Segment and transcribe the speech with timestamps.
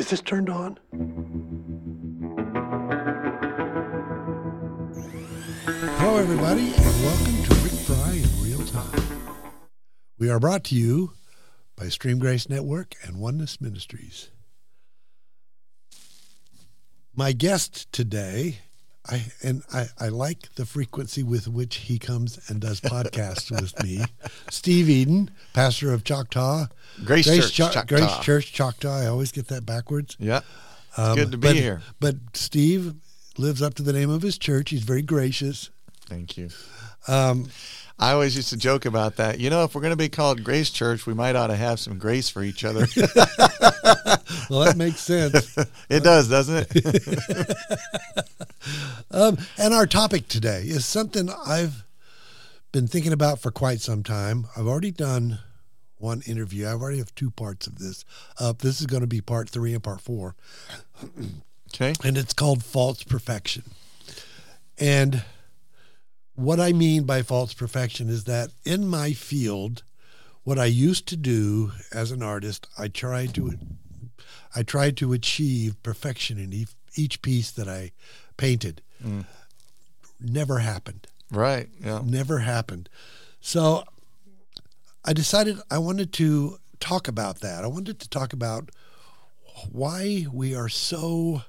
[0.00, 0.78] Is this turned on?
[5.98, 9.02] Hello, everybody, and welcome to Rick Fry in Real Time.
[10.18, 11.12] We are brought to you
[11.76, 14.30] by Stream Grace Network and Oneness Ministries.
[17.14, 18.60] My guest today,
[19.08, 23.82] I and I, I like the frequency with which he comes and does podcasts with
[23.82, 24.04] me.
[24.50, 26.66] Steve Eden, pastor of Choctaw,
[27.04, 27.96] Grace, Church, Cho- Choctaw.
[27.96, 28.94] Grace Church Choctaw.
[28.94, 30.16] I always get that backwards.
[30.18, 30.40] Yeah.
[30.96, 31.82] Um, good to be but, here.
[31.98, 32.94] But Steve
[33.38, 34.70] lives up to the name of his church.
[34.70, 35.70] He's very gracious.
[36.06, 36.50] Thank you.
[37.08, 37.48] Um,
[38.00, 39.38] I always used to joke about that.
[39.38, 41.78] You know, if we're going to be called Grace Church, we might ought to have
[41.78, 42.86] some grace for each other.
[44.48, 45.54] well, that makes sense.
[45.90, 47.56] it does, doesn't it?
[49.12, 51.84] Um, and our topic today is something I've
[52.70, 54.46] been thinking about for quite some time.
[54.56, 55.40] I've already done
[55.96, 56.66] one interview.
[56.66, 58.04] I already have two parts of this.
[58.38, 60.36] Uh, this is going to be part three and part four,
[61.74, 61.94] okay.
[62.04, 63.64] and it's called false perfection.
[64.78, 65.24] And
[66.40, 69.82] what I mean by false perfection is that in my field,
[70.42, 73.58] what I used to do as an artist, I tried to,
[74.56, 77.92] I tried to achieve perfection in each, each piece that I
[78.38, 78.80] painted.
[79.04, 79.26] Mm.
[80.18, 81.06] Never happened.
[81.30, 81.68] Right.
[81.78, 82.00] Yeah.
[82.02, 82.88] Never happened.
[83.42, 83.84] So
[85.04, 87.64] I decided I wanted to talk about that.
[87.64, 88.70] I wanted to talk about
[89.70, 91.42] why we are so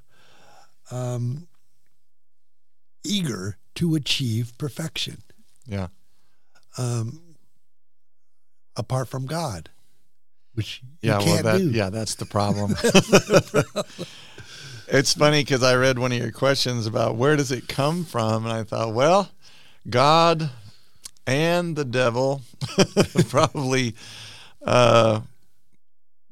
[0.91, 1.47] um,
[3.05, 5.23] eager to achieve perfection
[5.65, 5.87] Yeah.
[6.77, 7.21] um,
[8.75, 9.69] apart from God,
[10.53, 11.17] which you Yeah.
[11.17, 11.69] Well, can't that, do.
[11.71, 12.75] yeah, that's the problem.
[14.87, 18.45] it's funny because I read one of your questions about where does it come from,
[18.45, 19.29] and I thought, well,
[19.89, 20.49] God
[21.25, 22.41] and the devil
[23.29, 23.95] probably
[24.65, 25.21] uh,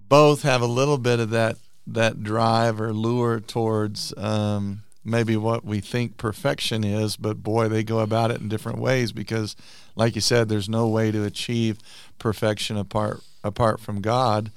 [0.08, 5.64] both have a little bit of that that drive or lure towards um, maybe what
[5.64, 9.56] we think perfection is, but boy, they go about it in different ways because,
[9.96, 11.80] like you said, there's no way to achieve
[12.18, 14.52] perfection apart apart from God.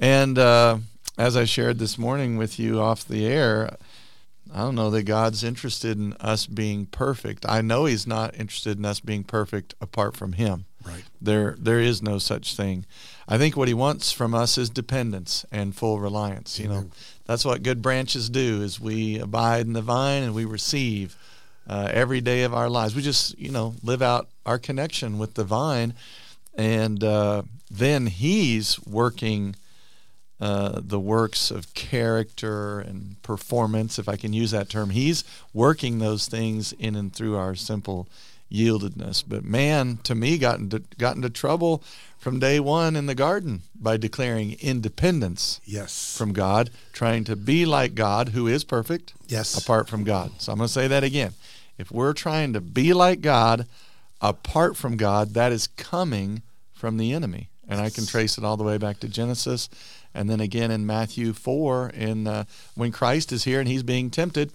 [0.00, 0.78] And uh,
[1.16, 3.76] as I shared this morning with you off the air,
[4.52, 7.46] I don't know that God's interested in us being perfect.
[7.48, 10.66] I know He's not interested in us being perfect apart from Him.
[10.84, 11.04] Right.
[11.20, 12.84] There, there is no such thing.
[13.26, 16.58] I think what He wants from us is dependence and full reliance.
[16.58, 16.90] You know,
[17.24, 18.62] that's what good branches do.
[18.62, 21.16] Is we abide in the vine and we receive
[21.66, 22.94] uh, every day of our lives.
[22.94, 25.94] We just, you know, live out our connection with the vine,
[26.54, 29.56] and uh, then He's working
[30.40, 34.90] uh, the works of character and performance, if I can use that term.
[34.90, 35.24] He's
[35.54, 38.08] working those things in and through our simple
[38.54, 39.24] yieldedness.
[39.26, 41.82] But man, to me, got into, got into trouble
[42.18, 46.16] from day one in the garden by declaring independence Yes.
[46.16, 49.56] from God, trying to be like God, who is perfect, yes.
[49.62, 50.30] apart from God.
[50.38, 51.32] So I'm going to say that again.
[51.76, 53.66] If we're trying to be like God
[54.20, 57.50] apart from God, that is coming from the enemy.
[57.68, 59.68] And I can trace it all the way back to Genesis.
[60.14, 62.44] And then again in Matthew 4, in, uh,
[62.74, 64.52] when Christ is here and he's being tempted,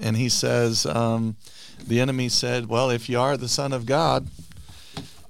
[0.00, 1.36] and he says, um,
[1.86, 4.28] the enemy said, Well, if you are the Son of God,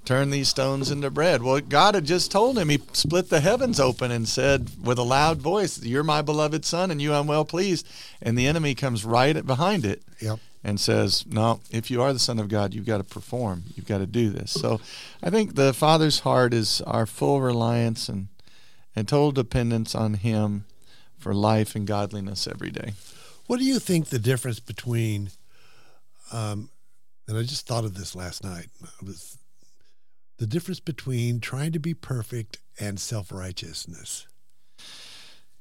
[0.05, 1.43] turn these stones into bread.
[1.43, 5.03] Well, God had just told him, He split the heavens open and said with a
[5.03, 7.87] loud voice, You're my beloved Son, and you I'm well pleased.
[8.23, 10.39] And the enemy comes right behind it Yep.
[10.63, 13.65] and says, No, if you are the Son of God, you've got to perform.
[13.75, 14.51] You've got to do this.
[14.53, 14.81] So
[15.23, 18.29] I think the Father's heart is our full reliance and,
[18.95, 20.65] and total dependence on Him
[21.19, 22.93] for life and godliness every day.
[23.47, 25.31] What do you think the difference between,
[26.33, 26.71] um,
[27.29, 28.67] and I just thought of this last night,
[29.01, 29.39] It was
[30.39, 34.27] the difference between trying to be perfect and self righteousness?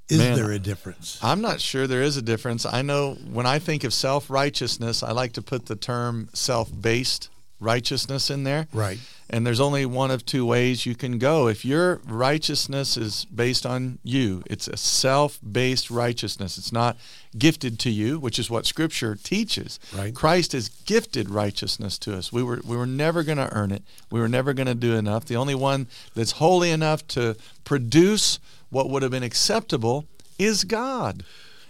[0.09, 1.17] Is Man, there a difference?
[1.23, 2.65] I'm not sure there is a difference.
[2.65, 6.69] I know when I think of self righteousness, I like to put the term self
[6.81, 7.29] based
[7.63, 8.67] righteousness in there.
[8.73, 8.99] right.
[9.29, 11.47] And there's only one of two ways you can go.
[11.47, 16.59] If your righteousness is based on you, it's a self based righteousness.
[16.59, 16.97] It's not
[17.35, 19.79] gifted to you, which is what Scripture teaches.
[19.95, 20.13] Right.
[20.13, 22.31] Christ has gifted righteousness to us.
[22.31, 24.93] We were, we were never going to earn it, we were never going to do
[24.93, 25.25] enough.
[25.25, 28.37] The only one that's holy enough to produce
[28.69, 30.05] what would have been acceptable
[30.37, 31.23] is God.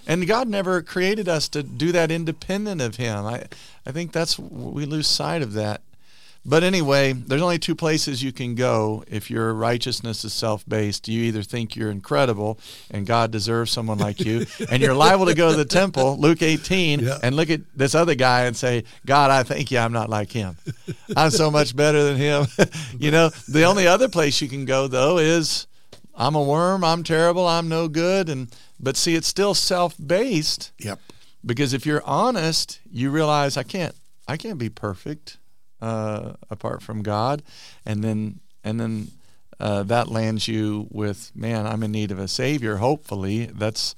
[0.05, 3.25] And God never created us to do that independent of Him.
[3.25, 3.45] I,
[3.85, 5.81] I think that's we lose sight of that.
[6.45, 11.07] But anyway, there's only two places you can go if your righteousness is self based.
[11.07, 12.59] You either think you're incredible
[12.91, 16.41] and God deserves someone like you, and you're liable to go to the temple, Luke
[16.41, 17.17] 18, Yeah.
[17.23, 20.31] and look at this other guy and say, God, I thank you, I'm not like
[20.33, 20.57] him.
[21.15, 22.45] I'm so much better than him.
[22.99, 25.65] you know, the only other place you can go, though, is
[26.13, 26.83] I'm a worm.
[26.83, 27.47] I'm terrible.
[27.47, 28.27] I'm no good.
[28.27, 30.99] And but see, it's still self-based Yep.
[31.45, 33.95] because if you're honest, you realize I can't.
[34.27, 35.37] I can't be perfect
[35.83, 37.43] uh, apart from God,
[37.85, 39.07] and then and then
[39.59, 41.67] uh, that lands you with man.
[41.67, 42.77] I'm in need of a savior.
[42.77, 43.95] Hopefully, that's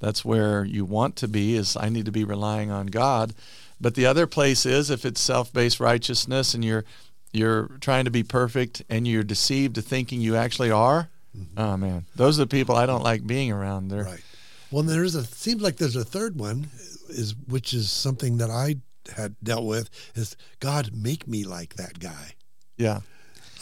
[0.00, 1.54] that's where you want to be.
[1.54, 3.32] Is I need to be relying on God.
[3.80, 6.84] But the other place is if it's self-based righteousness and you're
[7.32, 11.08] you're trying to be perfect and you're deceived to thinking you actually are.
[11.56, 13.88] Oh man, those are the people I don't like being around.
[13.88, 14.24] They're Right.
[14.72, 16.68] Well, there's a seems like there's a third one,
[17.08, 18.76] is which is something that I
[19.16, 19.90] had dealt with.
[20.14, 22.34] Is God make me like that guy?
[22.76, 23.00] yeah.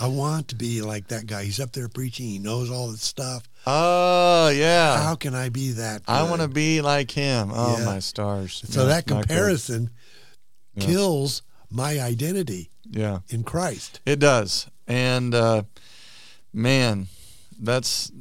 [0.00, 1.42] I want to be like that guy.
[1.42, 2.26] He's up there preaching.
[2.26, 3.48] He knows all this stuff.
[3.66, 5.02] Oh yeah.
[5.02, 6.02] How can I be that?
[6.06, 7.50] I want to be like him.
[7.52, 7.84] Oh Yeah.
[7.84, 8.62] my stars!
[8.68, 9.90] So Yeah, that comparison
[10.76, 10.86] Yeah.
[10.86, 13.98] kills my identity yeah, in Christ.
[14.06, 14.68] it does.
[14.86, 15.64] And uh,
[16.52, 17.08] man,
[17.58, 18.12] that's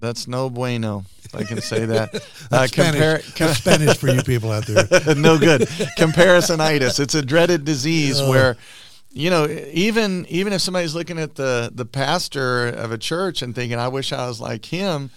[0.00, 1.04] that's no bueno.
[1.24, 2.12] If I can say that.
[2.50, 3.34] That's Spanish.
[3.34, 5.14] That's Spanish for you people out there.
[5.14, 5.60] no good.
[5.96, 6.98] Comparisonitis.
[6.98, 8.28] It's a dreaded disease Oh.
[8.28, 8.56] where,
[9.12, 13.54] you know, even even if somebody's looking at the the pastor of a church and
[13.54, 15.10] thinking, "I wish I was like him,"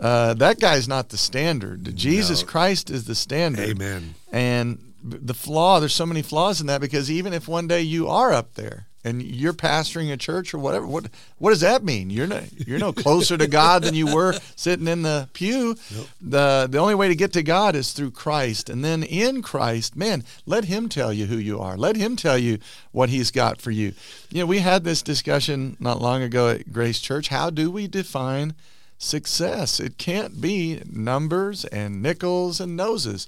[0.00, 1.94] uh, that guy's not the standard.
[1.94, 2.48] Jesus No.
[2.48, 3.68] Christ is the standard.
[3.68, 4.14] Amen.
[4.32, 8.08] And the flaw, there's so many flaws in that because even if one day you
[8.08, 11.06] are up there and you're pastoring a church or whatever, what
[11.38, 12.10] what does that mean?
[12.10, 15.76] You're no you're no closer to God than you were sitting in the pew.
[16.20, 18.70] The the only way to get to God is through Christ.
[18.70, 21.76] And then in Christ, man, let him tell you who you are.
[21.76, 22.58] Let him tell you
[22.92, 23.92] what he's got for you.
[24.30, 27.28] You know, we had this discussion not long ago at Grace Church.
[27.28, 28.54] How do we define
[28.98, 29.80] success?
[29.80, 33.26] It can't be numbers and nickels and noses.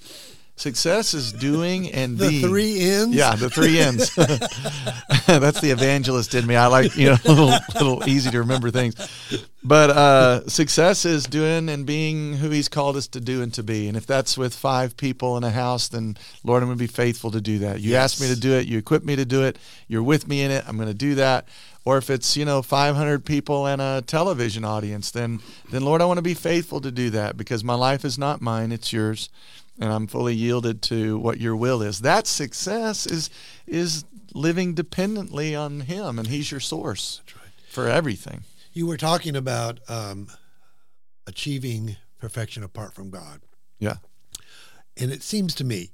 [0.56, 2.48] Success is doing and The being.
[2.48, 3.14] three ends.
[3.16, 4.14] Yeah, the three ends.
[5.26, 6.54] That's the evangelist in me.
[6.54, 8.94] I like you know little little easy to remember things.
[9.64, 13.62] But uh, success is doing and being who He's called us to do and to
[13.64, 13.88] be.
[13.88, 16.86] And if that's with five people in a house, then Lord, I'm going to be
[16.86, 17.80] faithful to do that.
[17.80, 18.12] You Yes.
[18.12, 18.66] asked me to do it.
[18.66, 19.58] You equipped me to do it.
[19.88, 20.64] You're with me in it.
[20.68, 21.48] I'm going to do that.
[21.84, 25.40] Or if it's you know 500 people and a television audience, then
[25.70, 28.40] then Lord, I want to be faithful to do that because my life is not
[28.40, 29.28] mine; it's yours
[29.78, 32.00] and I'm fully yielded to what your will is.
[32.00, 33.30] That success is
[33.66, 34.04] is
[34.34, 37.20] living dependently on Him, and He's your source
[37.70, 38.42] for everything.
[38.72, 40.28] You were talking about um,
[41.26, 43.40] achieving perfection apart from God.
[43.78, 43.96] Yeah,
[44.96, 45.90] And it seems to me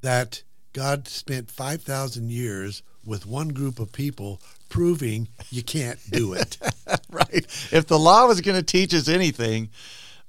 [0.00, 0.42] that
[0.72, 6.58] God spent 5,000 years with one group of people proving you can't do it.
[7.10, 7.46] right.
[7.72, 9.70] If the law was going to teach us anything.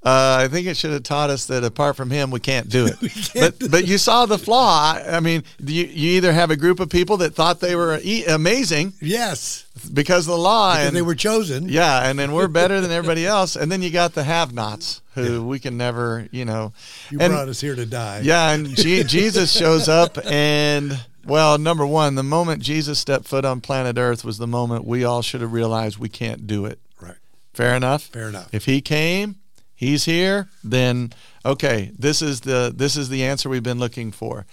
[0.01, 2.87] Uh, I think it should have taught us that apart from him, we can't do
[2.87, 3.31] it.
[3.33, 4.93] but but you saw the flaw.
[4.93, 8.23] I mean, you, you either have a group of people that thought they were e-
[8.23, 11.67] amazing yes, because of the law, because and they were chosen.
[11.67, 13.57] Yeah, and then we're better than everybody else.
[13.57, 16.71] And then you got the have-nots who we can never, you know.
[17.09, 18.21] You and, brought us here to die.
[18.23, 23.43] Yeah, and Je- Jesus shows up, and well, number one, the moment Jesus stepped foot
[23.43, 26.79] on planet Earth was the moment we all should have realized we can't do it.
[27.01, 27.17] Right.
[27.53, 28.03] Fair enough.
[28.03, 28.47] Fair enough.
[28.53, 29.35] If he came,
[29.79, 31.13] he's here, then
[31.45, 34.45] okay, this is the this is the answer we've been looking for.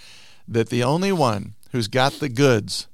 [0.46, 2.86] That the only one who's got the goods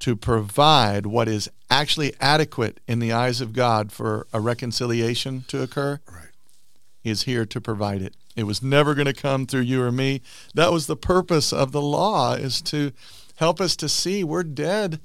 [0.00, 5.62] to provide what is actually adequate in the eyes of God for a reconciliation to
[5.62, 6.28] occur Right.
[7.02, 8.14] is here to provide it.
[8.36, 10.20] It was never going to come through you or me.
[10.54, 12.92] That was the purpose of the law is to
[13.36, 15.00] help us to see we're dead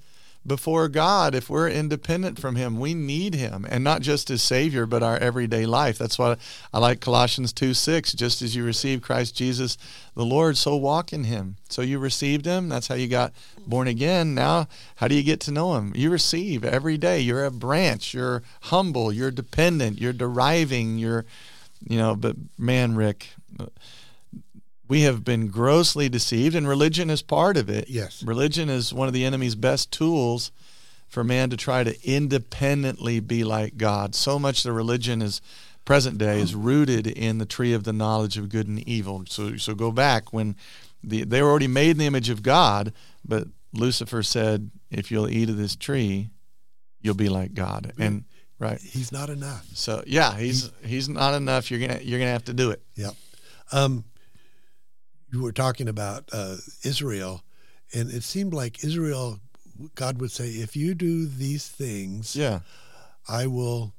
[0.49, 2.77] before God if we're independent from him.
[2.77, 5.97] We need him and not just as savior but our everyday life.
[5.97, 6.35] That's why
[6.73, 8.11] I like Colossians 2 6.
[8.11, 9.77] Just as you received Christ Jesus
[10.15, 11.55] the Lord, so walk in him.
[11.69, 12.67] So you received him.
[12.67, 13.31] That's how you got
[13.65, 14.35] born again.
[14.35, 15.93] Now, how do you get to know him?
[15.95, 17.21] You receive every day.
[17.21, 18.13] You're a branch.
[18.13, 19.13] You're humble.
[19.13, 20.01] You're dependent.
[20.01, 20.97] You're deriving.
[20.97, 21.25] You're
[21.87, 23.29] you know but man rick
[24.89, 28.21] we have been grossly deceived and religion is part of it Yes.
[28.23, 30.51] religion is one of the enemy's best tools
[31.07, 35.41] for man to try to independently be like god so much the religion is
[35.85, 39.55] present day is rooted in the tree of the knowledge of good and evil so
[39.57, 40.55] so go back when
[41.03, 42.91] the, they were already made in the image of god
[43.25, 46.29] but lucifer said if you'll eat of this tree
[47.01, 48.23] you'll be like god and
[48.59, 49.65] right He's not enough.
[49.73, 51.71] so yeah, he's he's not enough.
[51.71, 52.81] You're gonna you're gonna have to do it.
[52.95, 53.13] Yep.
[53.71, 54.03] Um,
[55.31, 57.43] you were talking about uh, Israel,
[57.93, 59.39] and it seemed like Israel,
[59.95, 62.59] God would say, if you do these things, Yeah,
[63.27, 63.93] I will.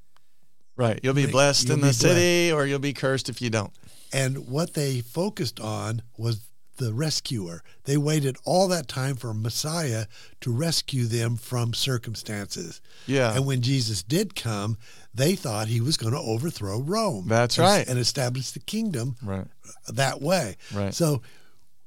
[0.76, 0.98] right.
[1.02, 3.50] You'll be Make- blessed you'll in the be city, or you'll be cursed if you
[3.50, 3.72] don't.
[4.12, 6.40] And what they focused on was
[6.80, 7.62] the rescuer.
[7.84, 10.06] They waited all that time for Messiah
[10.40, 12.80] to rescue them from circumstances.
[13.06, 13.34] Yeah.
[13.36, 14.76] And when Jesus did come,
[15.14, 17.26] they thought he was going to overthrow Rome.
[17.28, 17.86] That's and- right.
[17.88, 19.46] And establish the kingdom Right.
[19.88, 20.56] that way.
[20.74, 20.92] Right.
[20.92, 21.22] So,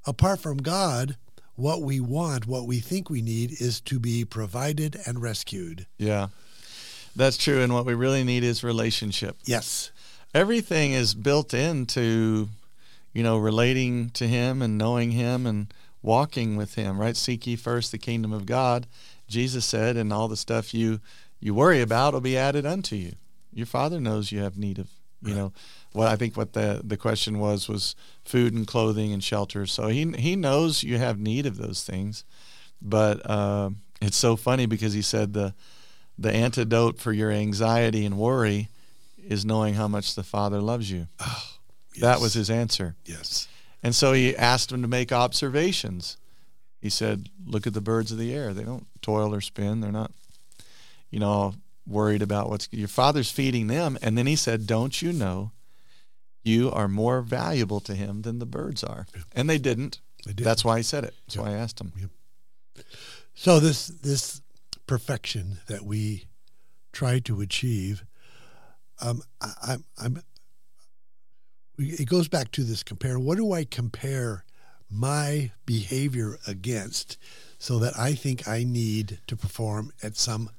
[0.05, 1.17] apart from God,
[1.55, 5.85] what we want, what we think we need, is to be provided and rescued.
[5.97, 6.27] Yeah.
[7.15, 7.61] That's true.
[7.61, 9.37] And what we really need is relationship.
[9.45, 9.91] Yes.
[10.33, 12.49] Everything is built into,
[13.13, 17.15] you know, relating to Him and knowing Him and walking with Him, right?
[17.15, 18.87] Seek ye first the kingdom of God.
[19.27, 20.99] Jesus said, and all the stuff you
[21.39, 23.13] you worry about will be added unto you.
[23.53, 24.87] Your Father knows you have need of,
[25.21, 25.51] you know,
[25.91, 29.65] what I think what the the question was was food and clothing and shelter.
[29.65, 32.23] So He He knows you have need of those things,
[32.81, 33.69] but uh,
[34.01, 35.53] it's so funny because He said the
[36.17, 38.69] the antidote for your anxiety and worry
[39.27, 41.07] is knowing how much the Father loves you.
[42.01, 42.95] That was his answer.
[43.05, 43.47] Yes.
[43.81, 46.17] And so he asked him to make observations.
[46.79, 48.53] He said, Look at the birds of the air.
[48.53, 49.81] They don't toil or spin.
[49.81, 50.11] They're not,
[51.09, 51.55] you know,
[51.87, 53.97] worried about what's your father's feeding them.
[54.01, 55.51] And then he said, Don't you know
[56.43, 59.05] you are more valuable to him than the birds are?
[59.33, 59.99] And they didn't.
[60.25, 60.45] They did.
[60.45, 61.13] That's why he said it.
[61.25, 61.91] That's why I asked him.
[63.35, 64.41] So this this
[64.87, 66.27] perfection that we
[66.91, 68.05] try to achieve,
[69.01, 70.23] um, I, I'm I'm.
[71.77, 73.17] It goes back to this compare.
[73.19, 74.43] What do I compare
[74.91, 77.17] my behavior against,
[77.57, 80.49] so that I think I need to perform at some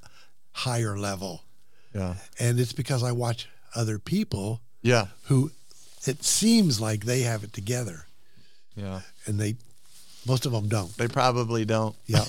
[0.52, 1.44] higher level?
[1.94, 2.14] Yeah.
[2.40, 5.06] And it's because I watch other people Yeah.
[5.24, 5.52] who
[6.06, 8.06] it seems like they have it together,
[8.76, 9.00] Yeah.
[9.26, 9.56] and they
[10.26, 10.94] most of them don't.
[10.96, 11.94] They probably don't.
[12.06, 12.24] Yeah.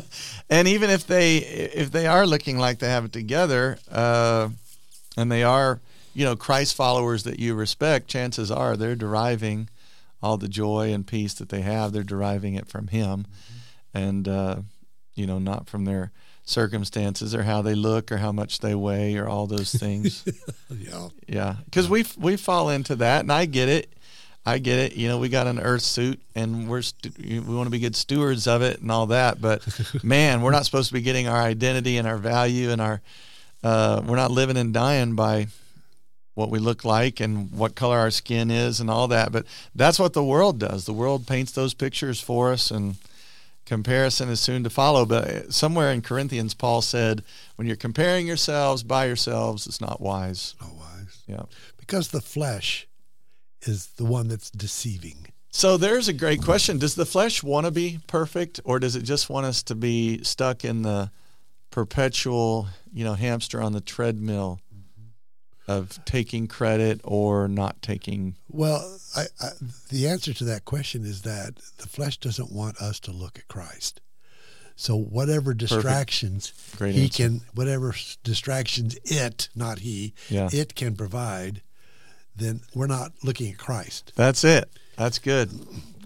[0.50, 4.48] and even if they if they are looking like they have it together, uh,
[5.16, 5.80] and they are
[6.16, 9.68] you know Christ followers that you respect, chances are they're deriving
[10.22, 11.92] all the joy and peace that they have.
[11.92, 13.26] They're deriving it from Him,
[13.92, 14.56] and uh,
[15.14, 19.16] you know not from their circumstances or how they look or how much they weigh
[19.16, 20.24] or all those things.
[20.70, 21.08] yeah.
[21.26, 23.92] Yeah, because we we fall into that, and I get it.
[24.46, 24.96] I get it.
[24.96, 26.82] You know, we got an Earth suit, and we're
[27.22, 29.38] we want to be good stewards of it and all that.
[29.38, 29.66] But
[30.02, 33.02] man, we're not supposed to be getting our identity and our value and our.
[33.62, 35.48] Uh, we're not living and dying by
[36.36, 39.32] what we look like and what color our skin is and all that.
[39.32, 40.84] But that's what the world does.
[40.84, 42.96] The world paints those pictures for us, and
[43.64, 45.06] comparison is soon to follow.
[45.06, 47.24] But somewhere in Corinthians, Paul said,
[47.56, 51.18] "When you're comparing yourselves by yourselves, it's not wise." Not wise.
[51.26, 51.44] Yeah.
[51.78, 52.86] Because the flesh
[53.62, 55.28] is the one that's deceiving.
[55.50, 56.76] So there's a great question.
[56.76, 60.22] Does the flesh want to be perfect or does it just want us to be
[60.22, 61.10] stuck in the
[61.70, 64.60] perpetual, you know, hamster on the treadmill
[65.68, 69.48] of taking credit or not taking Well, I, I,
[69.90, 73.48] the answer to that question is that the flesh doesn't want us to look at
[73.48, 74.00] Christ.
[74.76, 77.16] So whatever distractions he answer.
[77.22, 80.48] can, whatever distractions it, not he, Yeah.
[80.52, 81.62] it can provide,
[82.36, 84.12] then we're not looking at Christ.
[84.16, 84.68] That's it.
[84.96, 85.50] That's good.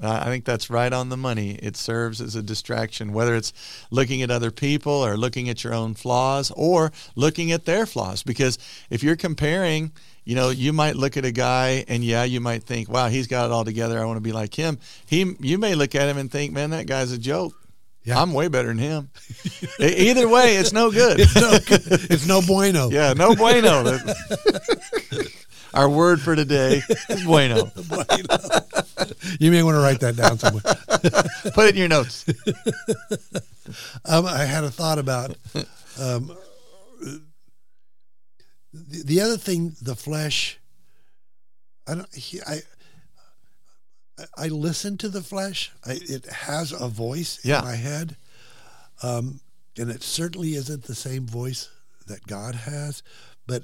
[0.03, 1.53] I think that's right on the money.
[1.63, 3.53] It serves as a distraction, whether it's
[3.91, 8.23] looking at other people or looking at your own flaws or looking at their flaws.
[8.23, 9.93] Because if you're comparing,
[10.25, 13.27] you know, you might look at a guy and yeah, you might think, wow, he's
[13.27, 14.01] got it all together.
[14.01, 14.79] I want to be like him.
[15.07, 17.55] He, you may look at him and think, man, that guy's a joke.
[18.03, 18.21] Yeah.
[18.21, 19.11] I'm way better than him.
[19.79, 21.21] Either way, it's no good.
[21.21, 22.89] It's no, it's no bueno.
[22.91, 23.99] yeah, no bueno.
[25.75, 27.71] Our word for today is bueno.
[27.89, 28.85] bueno.
[29.39, 30.63] You may want to write that down somewhere.
[31.55, 32.25] Put it in your notes.
[34.05, 35.37] Um, I had a thought about
[36.01, 36.37] um,
[38.73, 39.77] the, the other thing.
[39.81, 40.59] The flesh.
[41.87, 42.13] I don't.
[42.15, 42.61] He, I.
[44.37, 45.71] I listen to the flesh.
[45.87, 47.61] I, it has a voice Yeah.
[47.61, 48.17] in my head,
[49.03, 49.41] um,
[49.79, 51.71] and it certainly isn't the same voice
[52.09, 53.03] that God has.
[53.47, 53.63] But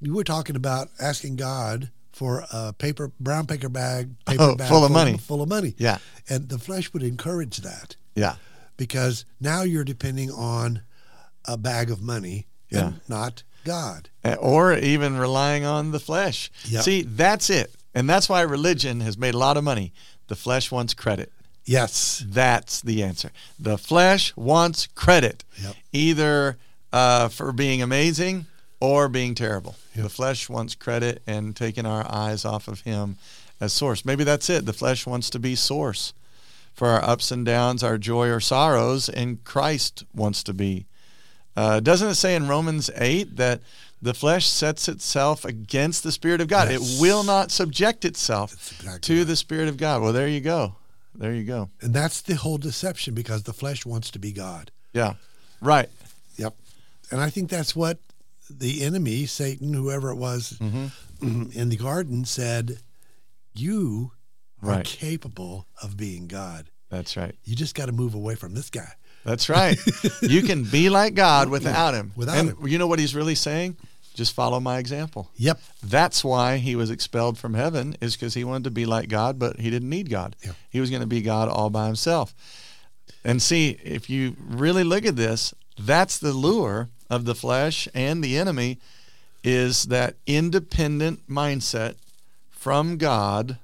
[0.00, 4.68] you were talking about asking God for a paper brown paper bag, paper Oh, bag
[4.68, 5.16] full of money.
[5.18, 5.74] full of money.
[5.78, 5.98] Yeah.
[6.28, 8.36] and the flesh would encourage that Yeah.
[8.76, 10.82] because now you're depending on
[11.46, 12.78] a bag of money Yeah.
[12.86, 14.08] and not God.
[14.38, 16.50] Or even relying on the flesh.
[16.66, 16.84] Yep.
[16.84, 17.74] See, that's it.
[17.94, 19.92] And that's why religion has made a lot of money.
[20.28, 21.32] The flesh wants credit.
[21.64, 22.24] Yes.
[22.26, 23.30] That's the answer.
[23.58, 25.74] The flesh wants credit, Yep.
[25.92, 26.58] either
[26.92, 28.46] uh, for being amazing
[28.80, 29.76] or being terrible.
[29.94, 33.16] The flesh wants credit and taking our eyes off of Him
[33.60, 34.04] as source.
[34.04, 34.66] Maybe that's it.
[34.66, 36.14] The flesh wants to be source
[36.74, 40.86] for our ups and downs, our joy or sorrows, and Christ wants to be.
[41.56, 43.60] Uh, doesn't it say in Romans 8 that
[44.00, 46.70] the flesh sets itself against the Spirit of God?
[46.70, 46.80] Yes.
[46.80, 49.26] It will not subject itself exactly to right.
[49.26, 50.00] the Spirit of God.
[50.00, 50.76] Well, there you go.
[51.14, 51.68] There you go.
[51.82, 54.70] And that's the whole deception because the flesh wants to be God.
[54.94, 55.14] Yeah.
[55.60, 55.90] Right.
[56.36, 56.54] Yep.
[57.10, 57.98] And I think that's what
[58.58, 61.50] the enemy, Satan, whoever it was Mm-hmm.
[61.58, 62.78] in the garden, said,
[63.54, 64.12] You
[64.62, 64.84] are Right.
[64.84, 66.66] capable of being God.
[66.90, 67.34] That's right.
[67.44, 68.92] You just got to move away from this guy.
[69.24, 69.78] That's right.
[70.22, 72.12] you can be like God without him.
[72.16, 72.66] Without and him.
[72.66, 73.76] you know what he's really saying?
[74.14, 75.30] Just follow my example.
[75.36, 75.60] Yep.
[75.84, 79.38] That's why he was expelled from heaven is because he wanted to be like God,
[79.38, 80.36] but he didn't need God.
[80.44, 80.52] Yeah.
[80.70, 82.34] He was going to be God all by himself.
[83.24, 85.54] And see, if you really look at this,
[85.86, 88.78] that's the lure of the flesh and the enemy
[89.42, 91.96] is that independent mindset
[92.50, 93.58] from God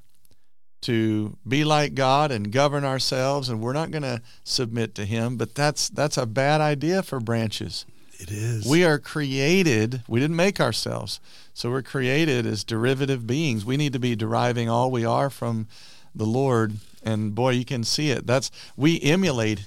[0.82, 5.36] to be like God and govern ourselves and we're not going to submit to him,
[5.36, 7.84] but that's that's a bad idea for branches.
[8.18, 8.66] It is.
[8.66, 11.20] We are created, we didn't make ourselves.
[11.52, 13.64] So we're created as derivative beings.
[13.64, 15.66] We need to be deriving all we are from
[16.14, 16.74] the Lord.
[17.02, 18.26] And boy, you can see it.
[18.26, 19.66] That's we emulate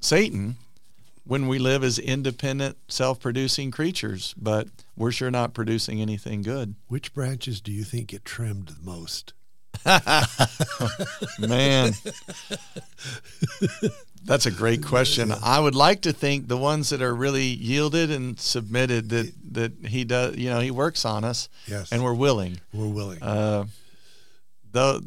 [0.00, 0.56] Satan
[1.28, 4.66] when we live as independent, self-producing creatures, but
[4.96, 6.74] we're sure not producing anything good.
[6.88, 9.34] Which branches do you think get trimmed the most?
[11.38, 11.92] Man.
[14.24, 15.32] That's a great question.
[15.42, 19.72] I would like to think the ones that are really yielded and submitted that that
[19.86, 21.92] he does, you know, he works on us Yes.
[21.92, 22.60] and we're willing.
[22.72, 23.22] We're willing.
[23.22, 23.66] Uh,
[24.72, 25.02] those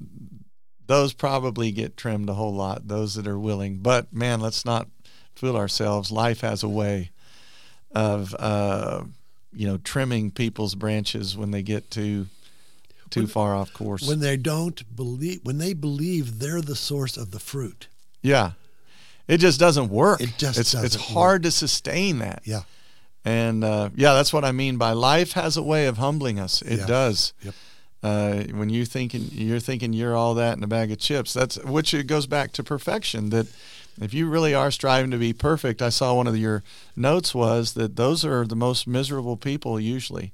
[0.87, 2.87] those probably get trimmed a whole lot.
[2.87, 4.87] Those that are willing, but man, let's not
[5.41, 6.11] fool ourselves.
[6.11, 7.09] Life has a way
[7.93, 9.03] of uh,
[9.53, 12.27] you know trimming people's branches when they get too
[13.09, 14.07] too far off course.
[14.07, 17.87] when they don't believe, when they believe they're the source of the fruit.
[18.21, 18.51] yeah,
[19.27, 20.21] it just doesn't work.
[20.21, 22.41] It just it's it's hard to sustain that.
[22.45, 22.61] Yeah.
[23.25, 26.61] And uh, yeah, that's what I mean by life has a way of humbling us.
[26.61, 26.85] It Yeah.
[26.87, 27.33] does.
[27.43, 27.53] Yep.
[28.03, 31.57] Uh, when you thinking you're thinking you're all that in a bag of chips, that's
[31.63, 33.29] which it goes back to perfection.
[33.29, 33.45] That
[34.01, 36.63] if you really are striving to be perfect, I saw one of your
[36.95, 40.33] notes was that those are the most miserable people usually.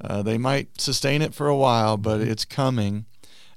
[0.00, 3.06] Uh, they might sustain it for a while, but it's coming.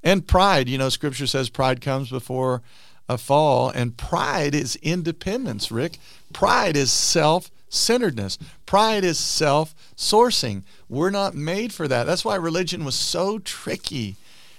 [0.04, 2.62] And pride, you know, Scripture says pride comes before
[3.10, 5.72] a fall, and pride is independence.
[5.72, 5.98] Rick,
[6.32, 8.38] pride is self centeredness.
[8.66, 10.64] Pride is self sourcing.
[10.88, 12.06] We're not made for that.
[12.06, 14.16] That's why religion was so tricky.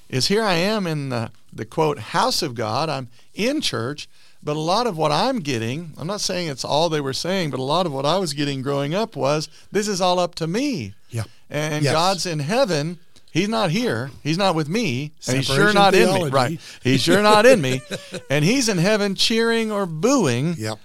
[0.09, 2.89] Is here I am in the, the quote house of God.
[2.89, 4.09] I'm in church,
[4.43, 7.51] but a lot of what I'm getting, I'm not saying it's all they were saying,
[7.51, 10.35] but a lot of what I was getting growing up was this is all up
[10.37, 10.95] to me.
[11.11, 11.25] Yeah.
[11.51, 11.93] And Yes.
[11.93, 12.99] God's in heaven.
[13.33, 14.11] He's not here.
[14.23, 15.13] He's not with me.
[15.29, 16.29] And he's sure not in me.
[16.31, 16.61] Right.
[16.83, 17.81] He's sure not in me.
[18.31, 20.79] And he's in heaven cheering or booing Yep.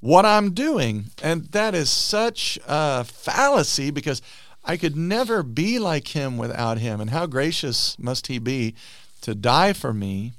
[0.00, 1.06] what I'm doing.
[1.22, 4.22] And that is such a fallacy because
[4.64, 7.00] I could never be like him without him.
[7.00, 8.74] And how gracious must he be
[9.20, 10.32] to die for me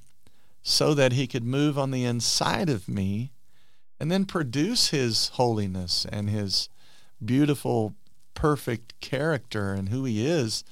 [0.68, 3.32] so that he could move on the inside of me
[4.00, 6.70] and then produce his holiness and his
[7.24, 7.94] beautiful,
[8.34, 10.64] perfect character and who he is.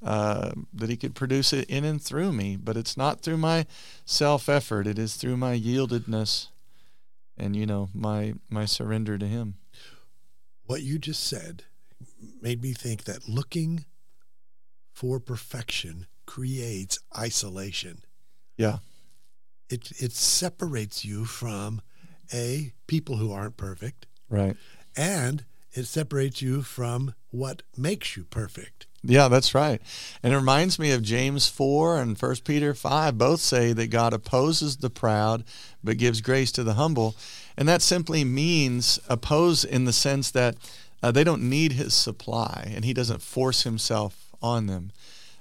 [0.00, 3.66] Uh, that he could produce it in and through me, but it's not through my
[4.04, 4.86] self effort.
[4.86, 6.48] It is through my yieldedness
[7.36, 9.54] and you know my my surrender to him
[10.66, 11.64] What you just said
[12.40, 13.86] made me think that looking
[14.92, 18.02] for perfection creates isolation.
[18.56, 18.78] yeah
[19.70, 21.80] It it separates you from
[22.32, 24.56] a people who aren't perfect, right.
[24.96, 28.86] And it separates you from what makes you perfect.
[29.02, 29.80] yeah that's right.
[30.22, 34.12] And it reminds me of james 4 and 1 peter 5 both say that god
[34.14, 35.44] opposes the proud
[35.84, 37.14] but gives grace to the humble.
[37.56, 40.56] And that simply means oppose in the sense that
[41.02, 44.90] uh, they don't need his supply and he doesn't force himself on them.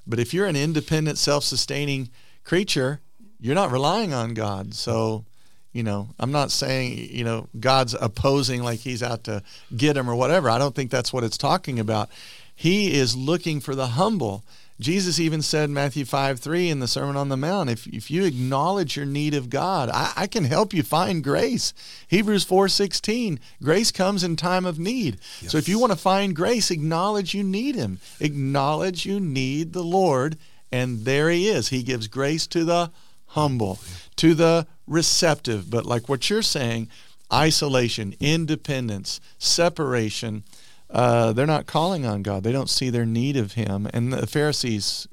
[0.05, 2.09] But if you're an independent self-sustaining
[2.43, 3.01] creature
[3.39, 4.73] you're not relying on god.
[4.73, 5.26] So
[5.73, 9.43] you know i'm not saying you know god's opposing like he's out to
[9.76, 10.50] get him or whatever.
[10.50, 12.10] I don't think that's what it's talking about.
[12.56, 14.43] He is looking for the humble.
[14.80, 18.10] Jesus even said in matthew 5 3 in the sermon on the mount if, if
[18.12, 21.73] you acknowledge your need of god I, I can help you find grace.
[22.08, 25.19] Hebrews 4 16 grace comes in time of need.
[25.47, 28.00] So if you want to find grace acknowledge you need him.
[28.19, 30.38] Acknowledge you need the lord
[30.71, 31.69] and there he is.
[31.69, 32.91] He gives grace to the
[33.27, 33.79] humble,
[34.17, 35.69] to the receptive.
[35.69, 36.89] But like what you're saying,
[37.31, 40.43] isolation, independence, separation,
[40.89, 42.43] uh, they're not calling on God.
[42.43, 43.87] They don't see their need of Him.
[43.93, 45.07] And the Pharisees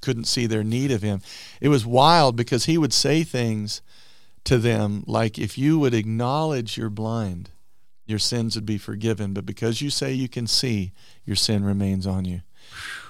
[0.00, 1.20] couldn't see their need of Him.
[1.60, 3.82] It was wild because He would say things
[4.44, 7.50] to them like, if you would acknowledge you're blind,
[8.06, 9.34] your sins would be forgiven.
[9.34, 10.92] But because you say you can see,
[11.24, 12.40] your sin remains on you.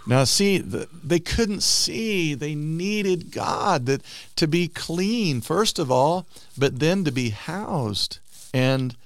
[0.07, 2.35] Now, see, the, they couldn't see.
[2.35, 4.03] They needed God that
[4.37, 8.19] to be clean, first of all, but then to be housed,
[8.55, 8.97] and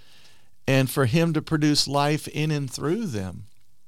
[0.67, 3.45] and for Him to produce life in and through them.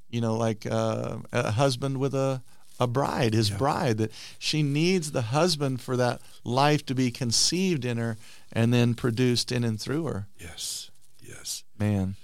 [0.09, 2.41] You know, like uh, a husband with a
[2.79, 3.57] a bride, his yeah.
[3.57, 8.17] bride, that she needs the husband for that life to be conceived in her
[8.53, 10.27] and then produced in and through her.
[10.39, 12.15] Yes, yes, man.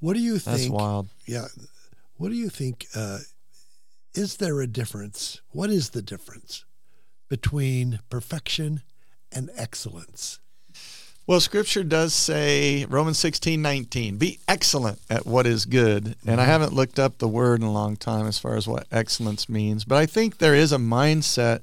[0.00, 0.56] What do you think?
[0.56, 1.08] That's wild.
[1.26, 1.46] Yeah.
[2.16, 2.86] What do you think?
[2.94, 3.18] Uh,
[4.14, 5.40] is there a difference?
[5.50, 6.64] What is the difference
[7.28, 8.82] between perfection
[9.30, 10.38] and excellence?
[11.26, 16.16] Well, Scripture does say, Romans 16, 19, be excellent at what is good.
[16.26, 16.50] And I mm-hmm.
[16.50, 19.84] haven't looked up the word in a long time as far as what excellence means,
[19.84, 21.60] but I think there is a mindset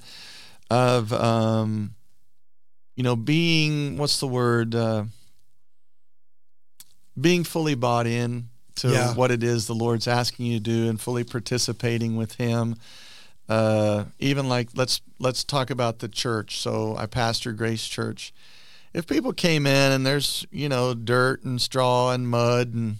[0.71, 1.93] of, um,
[2.95, 4.75] you know, being, what's the word?
[4.75, 5.05] Uh,
[7.19, 8.49] being fully bought in
[8.79, 9.13] to yeah.
[9.13, 12.75] what it is the Lord's asking you to do and fully participating with Him.
[13.47, 16.59] Uh, even like let's let's talk about the church.
[16.59, 18.33] So I pastor Grace Church.
[18.93, 22.97] If people came in and there's you know dirt and straw and mud and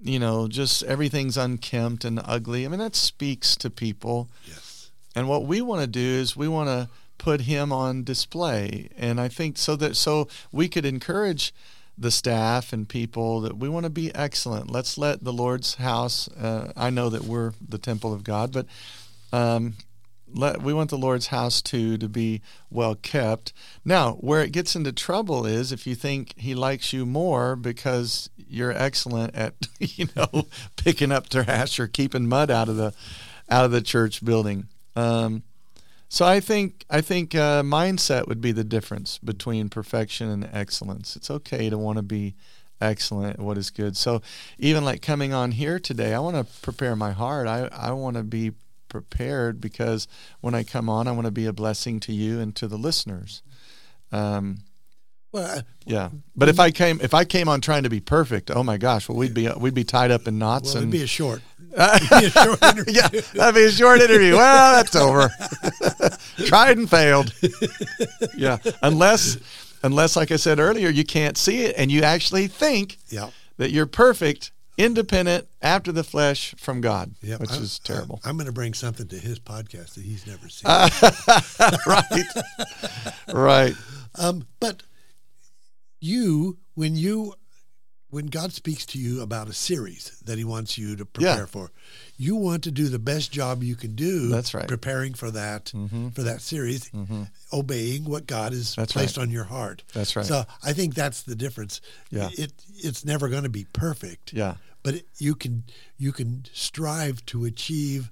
[0.00, 4.28] you know just everything's unkempt and ugly, I mean that speaks to people.
[4.46, 4.90] Yes.
[5.14, 9.20] And what we want to do is we want to put Him on display, and
[9.20, 11.52] I think so that so we could encourage
[11.98, 14.70] the staff and people that we want to be excellent.
[14.70, 16.28] Let's let the Lord's house.
[16.28, 18.66] Uh, I know that we're the temple of God, but
[19.32, 19.74] um,
[20.32, 23.52] let, we want the Lord's house too to be well kept.
[23.84, 28.30] Now, where it gets into trouble is if you think He likes you more because
[28.36, 32.94] you're excellent at you know picking up trash or keeping mud out of the
[33.50, 34.68] out of the church building.
[34.94, 35.42] Um,
[36.08, 41.16] so I think I think uh, mindset would be the difference between perfection and excellence.
[41.16, 42.34] It's okay to want to be
[42.80, 43.96] excellent at what is good.
[43.96, 44.22] So
[44.58, 47.46] even like coming on here today, I want to prepare my heart.
[47.46, 48.52] I I want to be
[48.88, 50.08] prepared because
[50.40, 52.78] when I come on, I want to be a blessing to you and to the
[52.78, 53.42] listeners.
[54.10, 54.58] Um,
[55.30, 58.62] well, yeah, but if I came if I came on trying to be perfect, oh
[58.62, 61.04] my gosh, well we'd be we'd be tied up in knots well, and it'd be
[61.04, 61.42] a short.
[61.58, 64.36] Be a short yeah, that'd be a short interview.
[64.36, 65.30] Well, that's over.
[66.46, 67.32] Tried and failed.
[68.36, 69.36] Yeah, unless
[69.82, 73.30] unless like I said earlier, you can't see it and you actually think yeah.
[73.56, 78.20] that you're perfect, independent, after the flesh from God, which I, is terrible.
[78.24, 80.66] I, am going to bring something to his podcast that he's never seen.
[80.66, 80.88] Uh,
[81.86, 82.24] right,
[83.32, 83.74] right.
[84.14, 84.82] Um, but
[86.00, 87.34] you when you
[88.10, 91.46] when God speaks to you about a series that He wants you to prepare yeah.
[91.46, 91.70] for,
[92.16, 94.28] you want to do the best job you can do.
[94.28, 94.66] That's right.
[94.66, 96.08] Preparing for that mm-hmm.
[96.10, 97.24] for that series, mm-hmm.
[97.52, 99.24] obeying what God has that's placed right.
[99.24, 99.82] on your heart.
[99.92, 100.24] That's right.
[100.24, 101.80] So I think that's the difference.
[102.10, 102.30] Yeah.
[102.32, 104.32] It it's never going to be perfect.
[104.32, 104.54] Yeah.
[104.82, 105.64] But it, you can
[105.98, 108.10] you can strive to achieve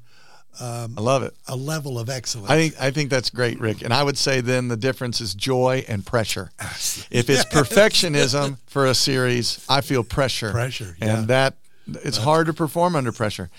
[0.60, 1.34] um, I love it.
[1.48, 2.50] A level of excellence.
[2.50, 3.82] I think I think that's great, Rick.
[3.82, 6.50] And I would say then the difference is joy and pressure.
[6.60, 10.50] if it's perfectionism for a series, I feel pressure.
[10.50, 11.18] Pressure, yeah.
[11.18, 11.54] and that
[11.86, 13.50] it's hard to perform under pressure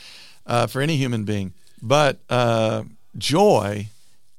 [0.46, 1.54] uh, for any human being.
[1.82, 2.84] But uh,
[3.18, 3.88] joy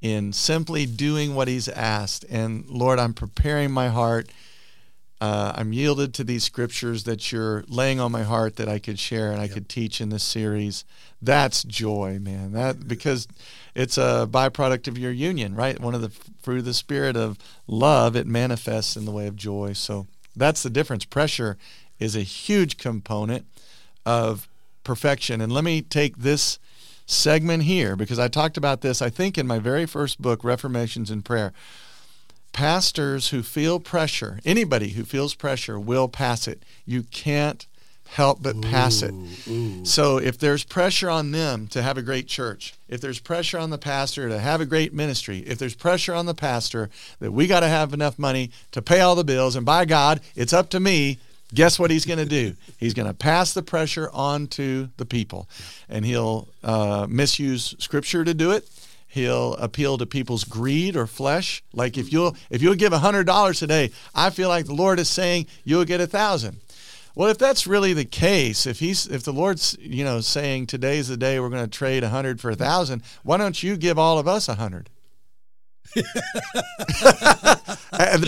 [0.00, 4.28] in simply doing what He's asked, and Lord, I'm preparing my heart
[5.20, 8.98] uh, I'm yielded to these scriptures that you're laying on my heart that I could
[8.98, 9.54] share and I yep.
[9.54, 10.84] could teach in this series.
[11.20, 12.52] That's joy, man.
[12.52, 13.26] That because
[13.74, 15.78] it's a byproduct of your union, right?
[15.80, 18.14] One of the fruit of the spirit of love.
[18.14, 19.72] It manifests in the way of joy.
[19.72, 21.04] So that's the difference.
[21.04, 21.58] Pressure
[21.98, 23.44] is a huge component
[24.06, 24.48] of
[24.84, 25.40] perfection.
[25.40, 26.60] And let me take this
[27.06, 29.02] segment here because I talked about this.
[29.02, 31.52] I think in my very first book, Reformations in Prayer
[32.58, 36.60] pastors who feel pressure, anybody who feels pressure will pass it.
[36.84, 37.64] You can't
[38.08, 39.14] help but pass it.
[39.46, 39.84] Ooh.
[39.84, 43.70] So if there's pressure on them to have a great church, if there's pressure on
[43.70, 46.90] the pastor to have a great ministry, if there's pressure on the pastor
[47.20, 50.20] that we got to have enough money to pay all the bills, and by God,
[50.34, 51.20] it's up to me.
[51.54, 52.56] Guess what he's going to do?
[52.76, 55.48] He's going to pass the pressure on to the people,
[55.88, 58.68] and he'll uh, misuse scripture to do it.
[59.18, 61.62] He'll appeal to people's greed or flesh.
[61.72, 65.08] Like if you'll if you'll give hundred dollars today, I feel like the Lord is
[65.08, 66.60] saying you'll get a thousand.
[67.16, 71.08] Well, if that's really the case, if he's if the Lord's you know saying today's
[71.08, 73.98] the day we're going to trade a hundred for a thousand, why don't you give
[73.98, 74.88] all of us a hundred?
[75.94, 76.04] the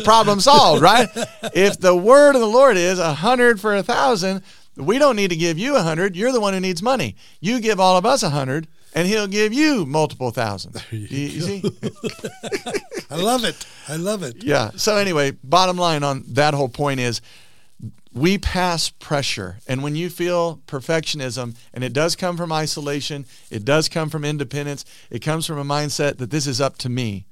[0.05, 1.09] problem solved, right?
[1.55, 4.43] If the word of the Lord is a hundred for a thousand,
[4.77, 6.17] we don't need to give you a hundred.
[6.17, 7.15] You're the one who needs money.
[7.41, 10.83] You give all of us a hundred and he'll give you multiple thousands.
[10.91, 11.63] You, you see?
[13.11, 13.67] I love it.
[13.89, 14.43] I love it.
[14.43, 14.71] Yeah.
[14.77, 17.21] So anyway, bottom line on that whole point is
[18.13, 19.59] we pass pressure.
[19.69, 24.25] And when you feel perfectionism, and it does come from isolation, it does come from
[24.25, 27.27] independence, it comes from a mindset that this is up to me.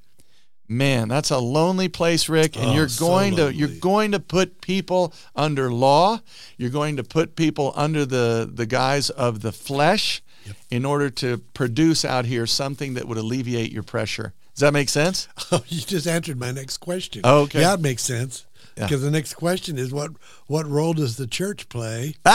[0.70, 4.20] Man, that's a lonely place, Rick, and Oh, you're so going to you're going to
[4.20, 6.20] put people under law.
[6.58, 10.22] You're going to put people under the the guise of the flesh
[10.70, 14.32] in order to produce out here something that would alleviate your pressure.
[14.54, 15.28] Does that make sense?
[15.52, 17.22] Oh, you just answered my next question.
[17.24, 17.60] Oh, okay.
[17.60, 18.44] Yeah, it makes sense.
[18.76, 18.84] Yeah.
[18.84, 20.10] Because the next question is what
[20.46, 22.14] what role does the church play?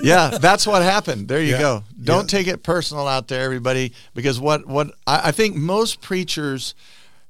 [0.00, 1.28] yeah, that's what happened.
[1.28, 1.58] There you Yeah.
[1.58, 1.84] go.
[2.02, 2.38] Don't Yeah.
[2.38, 6.74] take it personal out there, everybody, because what what I, I think most preachers,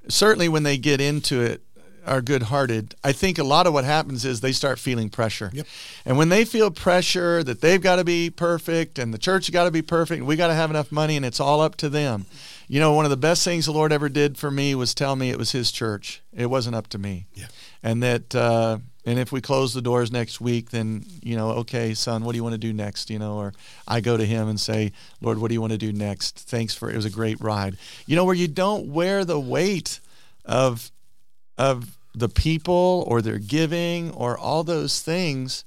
[0.09, 1.63] certainly when they get into it,
[2.07, 2.95] are good hearted.
[3.05, 5.67] I think a lot of what happens is they start feeling pressure, Yep.
[6.05, 9.65] and when they feel pressure that they've got to be perfect and the church got
[9.65, 11.89] to be perfect, and we got to have enough money, and it's all up to
[11.89, 12.27] them.
[12.69, 15.17] You know, one of the best things the Lord ever did for me was tell
[15.17, 16.23] me it was His church.
[16.33, 17.47] It wasn't up to me Yeah.
[17.83, 21.95] and that uh, and if we close the doors next week then you know okay
[21.95, 23.53] son what do you want to do next you know or
[23.89, 26.75] i go to him and say lord what do you want to do next thanks
[26.75, 29.99] for it was a great ride you know where you don't wear the weight
[30.45, 30.93] of
[31.61, 35.65] of the people or their giving or all those things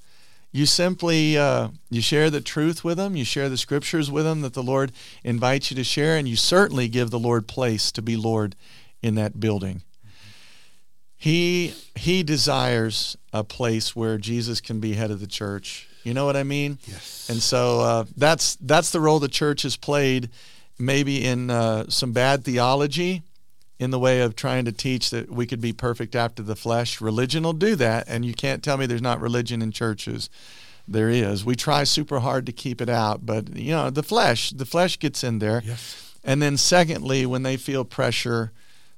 [0.51, 4.41] you simply uh, you share the truth with them you share the scriptures with them
[4.41, 4.91] that the lord
[5.23, 8.56] invites you to share and you certainly give the lord place to be lord
[9.01, 9.82] in that building
[11.23, 15.88] he he desires a place where Jesus can be head of the church.
[16.03, 16.79] You know what I mean?
[16.86, 17.29] Yes.
[17.29, 20.29] And so uh, that's that's the role the church has played,
[20.77, 23.23] maybe in uh, some bad theology,
[23.84, 27.02] in the way of trying to teach that we could be perfect after the flesh.
[27.02, 30.30] Religion will do that, and you can't tell me there's not religion in churches.
[30.88, 31.46] There is.
[31.46, 34.98] We try super hard to keep it out, but you know the flesh, the flesh
[35.00, 35.62] gets in there.
[35.63, 36.15] Yes.
[36.24, 38.52] And then, secondly, when they feel pressure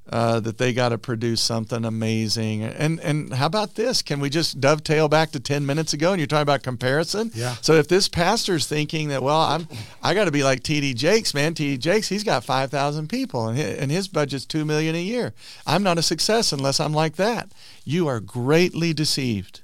[0.10, 4.02] uh, that they got to produce something amazing, and and how about this?
[4.02, 6.12] Can we just dovetail back to ten minutes ago?
[6.12, 7.32] And you're talking about comparison.
[7.34, 7.56] Yeah.
[7.62, 9.68] So if this pastor's thinking that, well, I'm
[10.04, 10.94] I got to be like T.D.
[10.94, 11.54] Jakes, man.
[11.54, 11.78] T.D.
[11.78, 15.34] Jakes, he's got five thousand people, and his, and his budget's two million a year.
[15.66, 17.52] I'm not a success unless I'm like that.
[17.84, 19.62] You are greatly deceived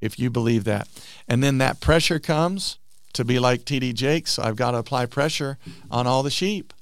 [0.00, 0.88] if you believe that.
[1.28, 2.78] And then that pressure comes
[3.14, 4.32] to be like TD Jakes.
[4.32, 5.58] So I've got to apply pressure
[5.90, 6.72] on all the sheep,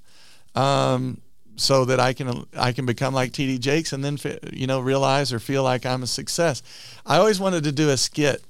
[0.55, 1.20] um,
[1.57, 4.19] so that I can I can become like TD Jakes, and then
[4.53, 6.62] you know realize or feel like I'm a success.
[7.05, 8.45] I always wanted to do a skit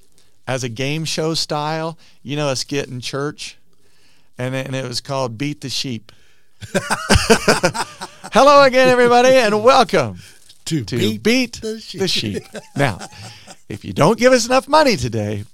[0.47, 1.99] as a game show style.
[2.23, 3.57] You know, a skit in church,
[4.39, 6.13] and it, and it was called "Beat the Sheep."
[8.33, 10.19] Hello again, everybody, and welcome
[10.67, 12.43] To, to beat, beat, the the, sheep.
[12.43, 12.63] sheep.
[12.77, 12.99] now,
[13.69, 15.45] if you don't give us enough money today,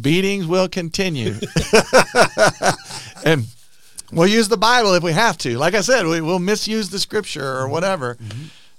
[0.00, 1.34] beatings will continue.
[3.24, 3.46] and
[4.12, 5.58] we'll use the Bible if we have to.
[5.58, 8.16] Like I said, we, we'll misuse the scripture or whatever.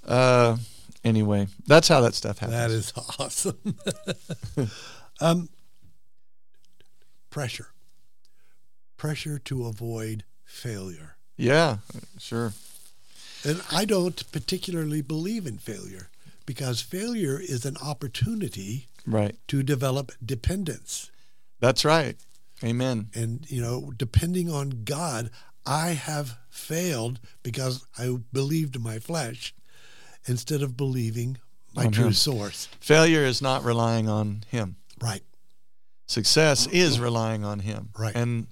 [0.08, 0.58] Uh,
[1.04, 2.58] anyway, that's how that stuff happens.
[2.58, 3.76] That is awesome.
[5.22, 5.50] um,
[7.30, 7.68] pressure.
[8.98, 11.15] Pressure to avoid failure.
[11.38, 11.78] yeah,
[12.18, 12.54] sure.
[13.46, 16.10] And I don't particularly believe in failure
[16.46, 19.36] because failure is an opportunity Right.
[19.48, 21.10] to develop dependence.
[21.62, 22.18] That's right.
[22.63, 23.10] Amen.
[23.13, 25.30] And, you know, depending on God,
[25.65, 29.54] I have failed because I believed my flesh
[30.26, 31.38] instead of believing
[31.76, 32.13] my On true Him.
[32.13, 32.67] source.
[32.80, 34.78] Failure is not relying on Him.
[35.02, 35.22] Right.
[36.08, 36.76] Success uh-huh.
[36.76, 37.89] is relying on Him.
[37.98, 38.15] Right.
[38.15, 38.48] And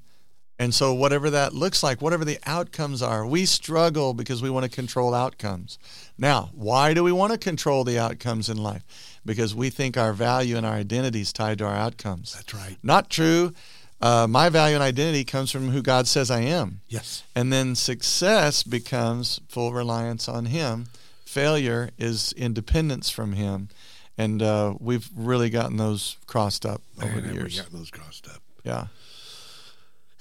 [0.60, 4.64] and so whatever that looks like, whatever the outcomes are, we struggle because we want
[4.64, 5.78] to control outcomes.
[6.18, 8.84] Now, why do we want to control the outcomes in life?
[9.24, 12.34] Because we think our value and our identity is tied to our outcomes.
[12.34, 12.78] That's right.
[12.82, 13.54] Not true.
[14.00, 16.82] Uh, my value and identity comes from who God says I am.
[16.88, 17.24] Yes.
[17.36, 20.88] And then success becomes full reliance on Him.
[21.26, 23.70] Failure is independence from Him.
[24.18, 27.60] And uh, we've really gotten those crossed up over Man, the years.
[27.60, 28.42] gotten those crossed up.
[28.64, 28.88] Yeah.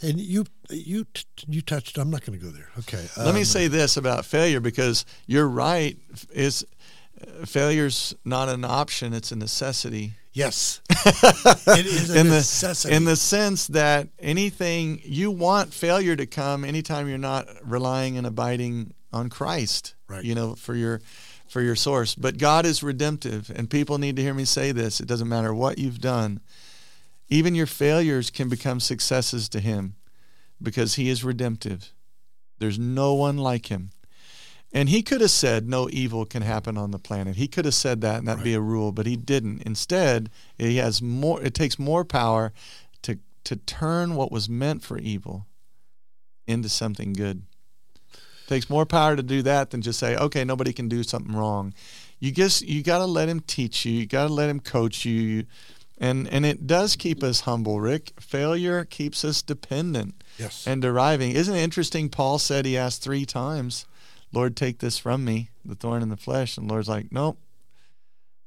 [0.02, 1.96] And you, you, t- you touched.
[1.96, 2.68] I'm not going to go there.
[2.80, 3.06] Okay.
[3.16, 5.96] Let me um, say this about failure because you're right.
[6.30, 6.66] Is
[7.20, 10.12] uh, failure's not an option; it's a necessity.
[10.36, 10.82] Yes.
[10.90, 17.08] it is in the in the sense that anything you want failure to come anytime
[17.08, 19.94] you're not relying and abiding on Christ.
[20.08, 20.22] Right.
[20.22, 21.00] You know, for your
[21.48, 22.14] for your source.
[22.14, 25.00] But God is redemptive, and people need to hear me say this.
[25.00, 26.40] It doesn't matter what you've done.
[27.30, 29.94] Even your failures can become successes to Him
[30.62, 31.94] because He is redemptive.
[32.58, 33.90] There's no one like Him.
[34.76, 37.36] And He could have said, No evil can happen on the planet.
[37.36, 39.62] He could have said that, and that'd be a rule, but He didn't.
[39.62, 42.52] Instead, He has more, it takes more power
[43.02, 45.46] to, to turn what was meant for evil
[46.46, 47.42] into something good.
[48.12, 51.34] It takes more power to do that than just say, okay, nobody can do something
[51.34, 51.72] wrong.
[52.20, 53.92] You just you got to let him teach you.
[53.92, 55.44] You got to let him coach you.
[55.98, 58.12] And and it does keep us humble, Rick.
[58.20, 60.66] Failure keeps us dependent Yes.
[60.66, 61.30] and deriving.
[61.32, 62.08] Isn't it interesting?
[62.10, 63.86] Paul said he asked three times,
[64.36, 66.56] Lord, take this from me, the thorn in the flesh.
[66.56, 67.38] And the Lord's like, Nope.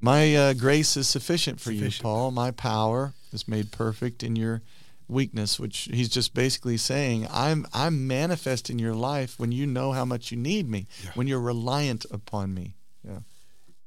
[0.01, 1.97] My uh, grace is sufficient for Sufficient.
[1.97, 2.31] you, Paul.
[2.31, 4.61] My power is made perfect in your
[5.09, 9.91] weakness, which he's just basically saying, I'm I'm manifest in your life when you know
[9.91, 11.11] how much you need me, Yeah.
[11.15, 12.75] when you're reliant upon me.
[13.03, 13.19] Yeah.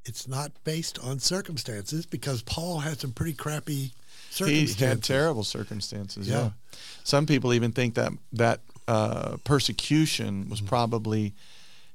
[0.05, 3.93] it's not based on circumstances because Paul had some pretty crappy
[4.35, 6.29] He had terrible circumstances.
[6.29, 6.37] Yeah.
[6.41, 6.51] Yeah.
[7.05, 10.51] Some people even think that that uh, persecution Mm-hmm.
[10.51, 11.35] was probably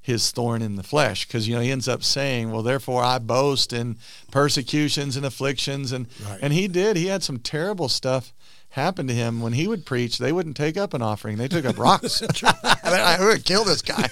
[0.08, 3.20] his thorn in the flesh because you know he ends up saying, "Well, therefore I
[3.20, 3.98] boast in
[4.32, 6.40] persecutions and afflictions," and Right.
[6.42, 6.96] and he did.
[6.98, 8.34] He had some terrible stuff
[8.70, 10.18] happen to him when he would preach.
[10.18, 12.22] They wouldn't take up an offering; they took up rocks.
[12.84, 14.08] I would kill this guy.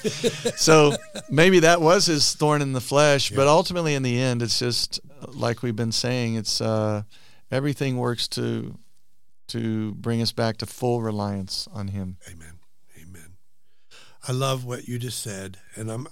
[0.57, 0.95] so
[1.29, 4.99] maybe that was his thorn in the flesh, but ultimately, in the end, it's just
[5.29, 6.35] like we've been saying.
[6.35, 7.03] It's uh,
[7.49, 8.77] everything works to
[9.47, 12.17] to bring us back to full reliance on Him.
[12.29, 12.54] Amen.
[14.27, 16.07] I love what you just said, and I'm.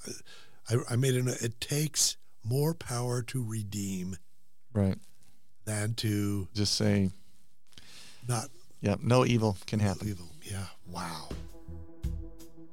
[0.69, 1.25] I, I made it.
[1.41, 4.17] It takes more power to redeem
[4.73, 4.97] Right.
[5.65, 7.09] than to Just say,
[8.27, 8.47] not
[8.81, 10.07] yeah, no evil can happen.
[10.09, 10.27] evil.
[10.43, 10.65] Yeah.
[10.87, 11.29] Wow.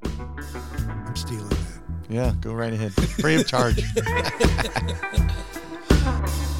[0.03, 1.81] I'm stealing that.
[2.09, 2.93] Yeah, go right ahead.
[2.93, 3.81] Free of charge.